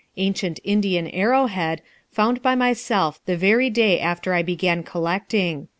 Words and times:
Ancient 0.17 0.59
Indian 0.63 1.07
arrowhead, 1.09 1.83
found 2.11 2.41
by 2.41 2.55
myself 2.55 3.19
the 3.27 3.37
very 3.37 3.69
day 3.69 3.99
after 3.99 4.33
I 4.33 4.41
began 4.41 4.81
collecting. 4.81 5.67